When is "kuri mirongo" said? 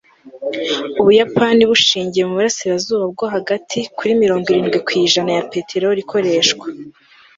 3.97-4.45